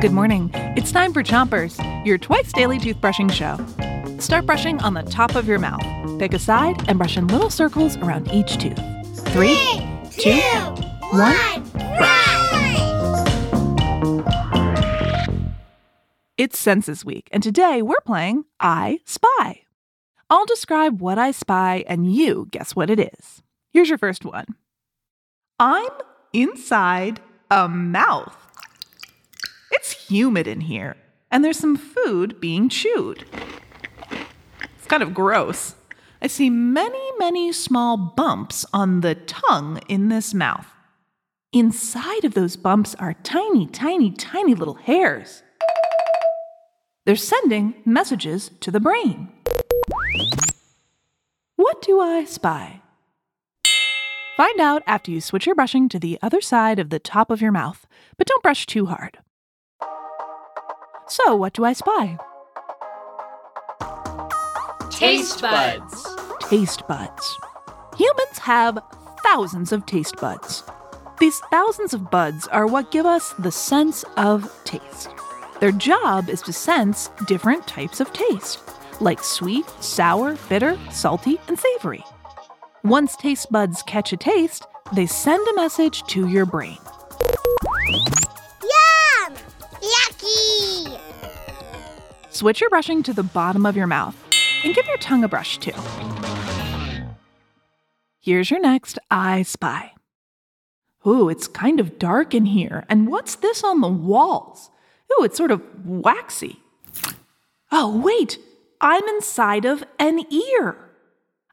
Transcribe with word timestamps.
Good 0.00 0.12
morning. 0.12 0.50
It's 0.76 0.92
time 0.92 1.12
for 1.12 1.22
Chompers, 1.22 1.76
your 2.06 2.18
twice 2.18 2.52
daily 2.52 2.78
toothbrushing 2.78 3.32
show. 3.32 3.56
Start 4.20 4.46
brushing 4.46 4.78
on 4.80 4.94
the 4.94 5.02
top 5.02 5.34
of 5.34 5.48
your 5.48 5.58
mouth. 5.58 5.82
Pick 6.18 6.34
a 6.34 6.38
side 6.38 6.76
and 6.88 6.98
brush 6.98 7.16
in 7.16 7.26
little 7.28 7.50
circles 7.50 7.96
around 7.98 8.30
each 8.32 8.58
tooth. 8.58 8.78
Three, 9.28 9.58
two, 10.10 10.40
one. 11.10 11.62
It's 16.36 16.58
Senses 16.58 17.04
Week, 17.04 17.28
and 17.32 17.42
today 17.42 17.80
we're 17.80 18.00
playing 18.04 18.44
I 18.60 19.00
Spy. 19.04 19.62
I'll 20.28 20.46
describe 20.46 21.00
what 21.00 21.18
I 21.18 21.30
spy, 21.30 21.84
and 21.88 22.12
you 22.12 22.48
guess 22.50 22.74
what 22.74 22.90
it 22.90 22.98
is. 22.98 23.42
Here's 23.72 23.88
your 23.88 23.98
first 23.98 24.24
one 24.24 24.46
I'm 25.58 25.88
inside 26.32 27.20
a 27.50 27.68
mouth. 27.68 28.36
Humid 30.08 30.46
in 30.46 30.60
here, 30.60 30.96
and 31.32 31.44
there's 31.44 31.58
some 31.58 31.76
food 31.76 32.40
being 32.40 32.68
chewed. 32.68 33.24
It's 34.76 34.86
kind 34.86 35.02
of 35.02 35.12
gross. 35.12 35.74
I 36.22 36.28
see 36.28 36.48
many, 36.48 37.02
many 37.18 37.52
small 37.52 37.96
bumps 37.96 38.64
on 38.72 39.00
the 39.00 39.16
tongue 39.16 39.80
in 39.88 40.08
this 40.08 40.32
mouth. 40.32 40.68
Inside 41.52 42.24
of 42.24 42.34
those 42.34 42.56
bumps 42.56 42.94
are 42.96 43.14
tiny, 43.14 43.66
tiny, 43.66 44.12
tiny 44.12 44.54
little 44.54 44.74
hairs. 44.74 45.42
They're 47.04 47.16
sending 47.16 47.74
messages 47.84 48.50
to 48.60 48.70
the 48.70 48.80
brain. 48.80 49.28
What 51.56 51.82
do 51.82 52.00
I 52.00 52.24
spy? 52.24 52.80
Find 54.36 54.60
out 54.60 54.82
after 54.86 55.10
you 55.10 55.20
switch 55.20 55.46
your 55.46 55.54
brushing 55.54 55.88
to 55.88 55.98
the 55.98 56.18
other 56.22 56.40
side 56.40 56.78
of 56.78 56.90
the 56.90 56.98
top 56.98 57.30
of 57.30 57.40
your 57.40 57.52
mouth, 57.52 57.86
but 58.16 58.26
don't 58.26 58.42
brush 58.42 58.66
too 58.66 58.86
hard. 58.86 59.18
So, 61.08 61.36
what 61.36 61.52
do 61.52 61.64
I 61.64 61.72
spy? 61.72 62.18
Taste 64.90 65.40
buds. 65.40 66.16
Taste 66.40 66.86
buds. 66.88 67.38
Humans 67.96 68.38
have 68.38 68.78
thousands 69.22 69.70
of 69.70 69.86
taste 69.86 70.16
buds. 70.16 70.64
These 71.18 71.38
thousands 71.50 71.94
of 71.94 72.10
buds 72.10 72.48
are 72.48 72.66
what 72.66 72.90
give 72.90 73.06
us 73.06 73.34
the 73.38 73.52
sense 73.52 74.04
of 74.16 74.52
taste. 74.64 75.08
Their 75.60 75.72
job 75.72 76.28
is 76.28 76.42
to 76.42 76.52
sense 76.52 77.08
different 77.26 77.66
types 77.66 78.00
of 78.00 78.12
taste, 78.12 78.60
like 79.00 79.22
sweet, 79.22 79.68
sour, 79.80 80.36
bitter, 80.48 80.78
salty, 80.90 81.38
and 81.48 81.58
savory. 81.58 82.04
Once 82.84 83.16
taste 83.16 83.50
buds 83.52 83.82
catch 83.82 84.12
a 84.12 84.16
taste, 84.16 84.66
they 84.92 85.06
send 85.06 85.46
a 85.48 85.54
message 85.54 86.02
to 86.04 86.28
your 86.28 86.46
brain. 86.46 86.78
Switch 92.36 92.60
your 92.60 92.68
brushing 92.68 93.02
to 93.02 93.14
the 93.14 93.22
bottom 93.22 93.64
of 93.64 93.78
your 93.78 93.86
mouth 93.86 94.14
and 94.62 94.74
give 94.74 94.86
your 94.86 94.98
tongue 94.98 95.24
a 95.24 95.28
brush 95.28 95.56
too. 95.56 95.72
Here's 98.20 98.50
your 98.50 98.60
next 98.60 98.98
I 99.10 99.40
Spy. 99.40 99.92
Ooh, 101.06 101.30
it's 101.30 101.48
kind 101.48 101.80
of 101.80 101.98
dark 101.98 102.34
in 102.34 102.44
here. 102.44 102.84
And 102.90 103.08
what's 103.08 103.36
this 103.36 103.64
on 103.64 103.80
the 103.80 103.88
walls? 103.88 104.68
Ooh, 105.10 105.24
it's 105.24 105.38
sort 105.38 105.50
of 105.50 105.62
waxy. 105.82 106.60
Oh, 107.72 107.96
wait, 107.96 108.38
I'm 108.82 109.08
inside 109.08 109.64
of 109.64 109.82
an 109.98 110.30
ear. 110.30 110.76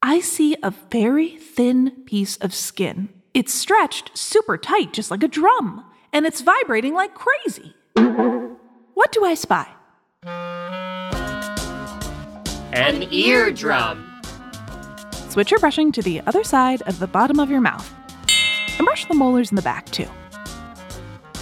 I 0.00 0.20
see 0.20 0.54
a 0.62 0.70
very 0.92 1.38
thin 1.38 2.04
piece 2.06 2.36
of 2.36 2.54
skin. 2.54 3.08
It's 3.34 3.52
stretched 3.52 4.16
super 4.16 4.56
tight, 4.56 4.92
just 4.92 5.10
like 5.10 5.24
a 5.24 5.28
drum, 5.28 5.84
and 6.12 6.24
it's 6.24 6.40
vibrating 6.40 6.94
like 6.94 7.14
crazy. 7.14 7.74
What 8.94 9.10
do 9.10 9.24
I 9.24 9.34
spy? 9.34 9.74
An 12.72 13.10
eardrum. 13.12 14.04
Switch 15.30 15.50
your 15.50 15.60
brushing 15.60 15.90
to 15.92 16.02
the 16.02 16.20
other 16.26 16.44
side 16.44 16.82
of 16.82 16.98
the 16.98 17.06
bottom 17.06 17.40
of 17.40 17.50
your 17.50 17.60
mouth. 17.60 17.94
And 18.78 18.84
brush 18.84 19.06
the 19.06 19.14
molars 19.14 19.50
in 19.50 19.56
the 19.56 19.62
back 19.62 19.86
too. 19.86 20.08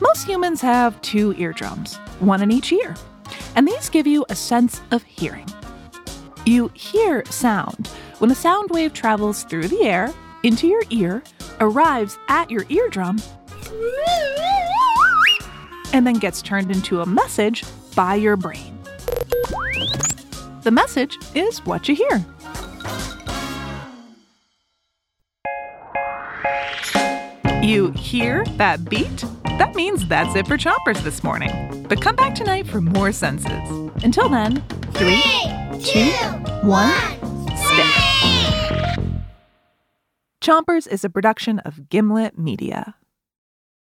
Most 0.00 0.26
humans 0.26 0.60
have 0.60 1.00
two 1.02 1.34
eardrums, 1.36 1.96
one 2.20 2.40
in 2.40 2.52
each 2.52 2.72
ear, 2.72 2.94
and 3.56 3.66
these 3.66 3.88
give 3.88 4.06
you 4.06 4.24
a 4.28 4.34
sense 4.34 4.80
of 4.92 5.02
hearing. 5.02 5.46
You 6.46 6.70
hear 6.74 7.24
sound 7.26 7.88
when 8.18 8.30
a 8.30 8.34
sound 8.34 8.70
wave 8.70 8.92
travels 8.92 9.42
through 9.44 9.68
the 9.68 9.82
air, 9.82 10.14
into 10.44 10.68
your 10.68 10.82
ear, 10.90 11.22
arrives 11.60 12.16
at 12.28 12.50
your 12.50 12.64
eardrum, 12.68 13.18
and 15.92 16.06
then 16.06 16.14
gets 16.14 16.42
turned 16.42 16.70
into 16.70 17.00
a 17.00 17.06
message 17.06 17.64
by 17.96 18.14
your 18.14 18.36
brain. 18.36 18.78
The 20.62 20.72
message 20.72 21.16
is 21.36 21.64
what 21.64 21.88
you 21.88 21.94
hear. 21.94 22.24
You 27.62 27.92
hear 27.92 28.44
that 28.56 28.88
beat? 28.90 29.24
That 29.58 29.74
means 29.76 30.06
that's 30.08 30.34
it 30.34 30.48
for 30.48 30.56
Chompers 30.56 31.02
this 31.04 31.22
morning. 31.22 31.86
But 31.88 32.00
come 32.02 32.16
back 32.16 32.34
tonight 32.34 32.66
for 32.66 32.80
more 32.80 33.12
senses. 33.12 33.52
Until 34.02 34.28
then, 34.28 34.62
three, 34.94 35.22
two, 35.80 36.10
one, 36.66 37.18
stay. 37.56 38.98
Chompers 40.40 40.88
is 40.88 41.04
a 41.04 41.10
production 41.10 41.60
of 41.60 41.88
Gimlet 41.88 42.36
Media. 42.36 42.96